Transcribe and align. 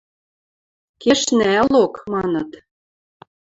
–Кешнӓ, 1.01 1.47
ӓлок,– 1.61 1.93
маныт. 2.11 2.51